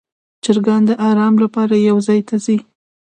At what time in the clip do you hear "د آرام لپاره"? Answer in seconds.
0.89-1.73